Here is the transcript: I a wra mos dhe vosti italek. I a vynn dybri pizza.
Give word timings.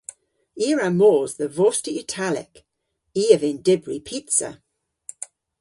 I 0.65 0.67
a 0.73 0.75
wra 0.75 0.89
mos 0.99 1.31
dhe 1.39 1.47
vosti 1.57 1.91
italek. 2.01 2.53
I 3.21 3.23
a 3.35 3.37
vynn 3.41 3.63
dybri 3.65 3.99
pizza. 4.07 4.49